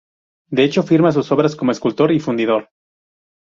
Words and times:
De 0.49 0.63
hecho 0.63 0.81
firma 0.81 1.11
sus 1.11 1.31
obras 1.31 1.55
como 1.55 1.71
escultor 1.71 2.11
y 2.11 2.19
fundidor. 2.19 2.71